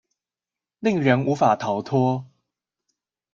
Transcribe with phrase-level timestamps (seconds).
[0.79, 2.25] 令人無法逃脫